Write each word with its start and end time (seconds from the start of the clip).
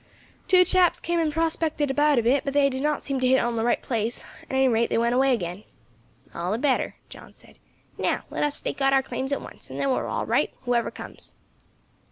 "Two 0.47 0.65
chaps 0.65 0.99
came 0.99 1.19
up 1.19 1.25
and 1.25 1.31
prospected 1.31 1.91
about 1.91 2.17
a 2.17 2.23
bit, 2.23 2.43
but 2.43 2.55
they 2.55 2.71
did 2.71 2.81
not 2.81 3.03
seem 3.03 3.19
to 3.19 3.27
hit 3.27 3.37
on 3.37 3.55
the 3.55 3.63
right 3.63 3.83
place; 3.83 4.23
at 4.49 4.55
any 4.55 4.67
rate 4.67 4.89
they 4.89 4.97
went 4.97 5.13
away 5.13 5.31
again." 5.31 5.63
"All 6.33 6.51
the 6.51 6.57
better," 6.57 6.95
John 7.07 7.31
said. 7.33 7.59
"Now 7.99 8.23
let 8.31 8.43
us 8.43 8.55
stake 8.55 8.81
out 8.81 8.93
our 8.93 9.03
claims 9.03 9.31
at 9.31 9.41
once, 9.41 9.67
then 9.67 9.77
we 9.77 9.83
are 9.93 10.07
all 10.07 10.25
right, 10.25 10.51
whoever 10.63 10.89
comes." 10.89 11.35